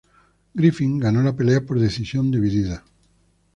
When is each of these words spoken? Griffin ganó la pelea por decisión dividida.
Griffin 0.55 0.97
ganó 0.97 1.21
la 1.21 1.35
pelea 1.35 1.63
por 1.63 1.79
decisión 1.79 2.31
dividida. 2.31 2.83